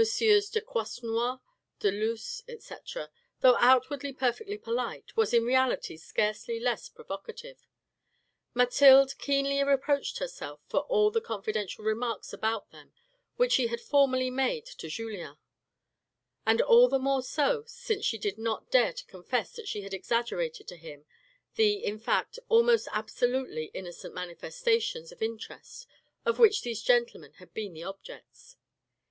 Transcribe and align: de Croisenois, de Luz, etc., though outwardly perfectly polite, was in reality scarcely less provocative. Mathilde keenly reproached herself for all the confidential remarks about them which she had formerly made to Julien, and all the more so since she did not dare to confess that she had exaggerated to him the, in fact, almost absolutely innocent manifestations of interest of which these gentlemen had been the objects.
de 0.01 0.61
Croisenois, 0.61 1.37
de 1.77 1.91
Luz, 1.91 2.41
etc., 2.47 3.09
though 3.41 3.55
outwardly 3.59 4.11
perfectly 4.11 4.57
polite, 4.57 5.15
was 5.15 5.31
in 5.31 5.43
reality 5.45 5.95
scarcely 5.95 6.59
less 6.59 6.89
provocative. 6.89 7.67
Mathilde 8.55 9.15
keenly 9.19 9.63
reproached 9.63 10.17
herself 10.17 10.59
for 10.65 10.79
all 10.89 11.11
the 11.11 11.21
confidential 11.21 11.85
remarks 11.85 12.33
about 12.33 12.71
them 12.71 12.91
which 13.35 13.51
she 13.51 13.67
had 13.67 13.79
formerly 13.79 14.31
made 14.31 14.65
to 14.65 14.89
Julien, 14.89 15.37
and 16.47 16.63
all 16.63 16.87
the 16.87 16.97
more 16.97 17.21
so 17.21 17.63
since 17.67 18.03
she 18.03 18.17
did 18.17 18.39
not 18.39 18.71
dare 18.71 18.93
to 18.93 19.05
confess 19.05 19.53
that 19.55 19.67
she 19.67 19.83
had 19.83 19.93
exaggerated 19.93 20.67
to 20.69 20.77
him 20.77 21.05
the, 21.57 21.73
in 21.73 21.99
fact, 21.99 22.39
almost 22.49 22.87
absolutely 22.91 23.65
innocent 23.65 24.15
manifestations 24.15 25.11
of 25.11 25.21
interest 25.21 25.85
of 26.25 26.39
which 26.39 26.63
these 26.63 26.81
gentlemen 26.81 27.33
had 27.33 27.53
been 27.53 27.75
the 27.75 27.83
objects. 27.83 28.55